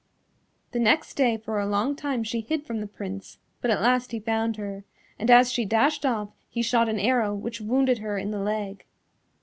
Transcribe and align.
The 0.71 0.79
next 0.79 1.13
day 1.13 1.37
for 1.37 1.59
a 1.59 1.67
long 1.67 1.95
time 1.95 2.23
she 2.23 2.41
hid 2.41 2.65
from 2.65 2.81
the 2.81 2.87
Prince, 2.87 3.37
but 3.61 3.69
at 3.69 3.83
last 3.83 4.11
he 4.11 4.19
found 4.19 4.57
her, 4.57 4.83
and 5.19 5.29
as 5.29 5.51
she 5.51 5.63
dashed 5.63 6.07
off 6.07 6.29
he 6.49 6.63
shot 6.63 6.89
an 6.89 6.97
arrow 6.99 7.35
which 7.35 7.61
wounded 7.61 7.99
her 7.99 8.17
in 8.17 8.31
the 8.31 8.39
leg. 8.41 8.83